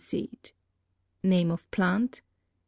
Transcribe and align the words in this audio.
Name 1.21 1.51
of 1.51 1.69
Plant. 1.69 2.23